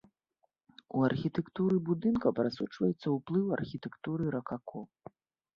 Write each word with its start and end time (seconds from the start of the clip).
У 0.99 1.03
архітэктуры 1.09 1.75
будынка 1.89 2.27
прасочваецца 2.39 3.07
ўплыў 3.17 3.45
архітэктуры 3.59 4.23
ракако. 4.39 4.79